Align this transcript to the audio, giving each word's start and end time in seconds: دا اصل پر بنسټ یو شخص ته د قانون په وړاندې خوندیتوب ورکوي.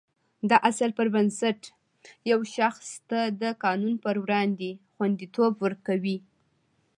دا 0.49 0.57
اصل 0.69 0.89
پر 0.97 1.07
بنسټ 1.13 1.59
یو 2.31 2.39
شخص 2.57 2.87
ته 3.09 3.19
د 3.41 3.43
قانون 3.63 3.93
په 4.03 4.09
وړاندې 4.23 4.69
خوندیتوب 4.95 5.53
ورکوي. 5.65 6.17